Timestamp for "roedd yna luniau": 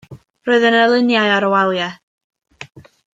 0.47-1.33